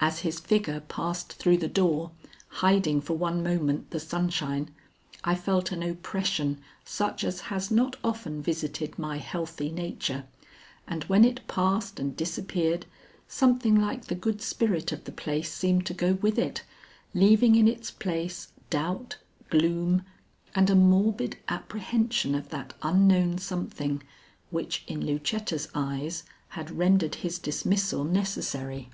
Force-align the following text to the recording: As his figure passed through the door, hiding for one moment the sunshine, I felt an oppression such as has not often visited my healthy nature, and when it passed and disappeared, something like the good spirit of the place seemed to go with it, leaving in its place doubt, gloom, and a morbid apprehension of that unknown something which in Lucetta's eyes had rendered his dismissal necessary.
As 0.00 0.18
his 0.18 0.38
figure 0.38 0.80
passed 0.80 1.32
through 1.32 1.56
the 1.56 1.66
door, 1.68 2.10
hiding 2.48 3.00
for 3.00 3.14
one 3.14 3.42
moment 3.42 3.90
the 3.90 3.98
sunshine, 3.98 4.68
I 5.22 5.34
felt 5.34 5.72
an 5.72 5.82
oppression 5.82 6.58
such 6.84 7.24
as 7.24 7.40
has 7.48 7.70
not 7.70 7.96
often 8.04 8.42
visited 8.42 8.98
my 8.98 9.16
healthy 9.16 9.70
nature, 9.70 10.26
and 10.86 11.04
when 11.04 11.24
it 11.24 11.48
passed 11.48 11.98
and 11.98 12.14
disappeared, 12.14 12.84
something 13.28 13.80
like 13.80 14.04
the 14.04 14.14
good 14.14 14.42
spirit 14.42 14.92
of 14.92 15.04
the 15.04 15.12
place 15.12 15.54
seemed 15.54 15.86
to 15.86 15.94
go 15.94 16.12
with 16.20 16.38
it, 16.38 16.64
leaving 17.14 17.54
in 17.54 17.66
its 17.66 17.90
place 17.90 18.48
doubt, 18.68 19.16
gloom, 19.48 20.02
and 20.54 20.68
a 20.68 20.74
morbid 20.74 21.38
apprehension 21.48 22.34
of 22.34 22.50
that 22.50 22.74
unknown 22.82 23.38
something 23.38 24.02
which 24.50 24.84
in 24.86 25.06
Lucetta's 25.06 25.68
eyes 25.74 26.24
had 26.48 26.70
rendered 26.76 27.14
his 27.14 27.38
dismissal 27.38 28.04
necessary. 28.04 28.90